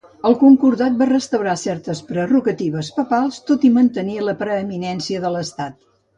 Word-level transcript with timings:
El 0.27 0.35
concordat 0.43 0.95
va 1.01 1.07
restaurar 1.09 1.53
certes 1.63 2.01
prerrogatives 2.07 2.91
papals, 2.97 3.39
tot 3.51 3.69
i 3.71 3.73
mantenir 3.77 4.19
la 4.31 4.37
preeminència 4.43 5.23
de 5.29 5.35
l'estat. 5.39 5.81